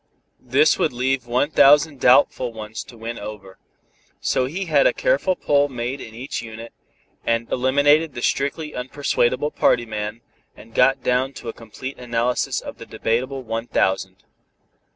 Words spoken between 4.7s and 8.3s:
a careful poll made in each unit, and eliminated the